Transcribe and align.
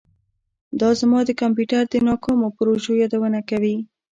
دا 0.79 0.89
زما 0.99 1.19
د 1.25 1.29
کمپیوټر 1.41 1.83
د 1.89 1.95
ناکامو 2.07 2.47
پروژو 2.57 2.91
یادونه 3.01 3.39
کوي 3.49 3.75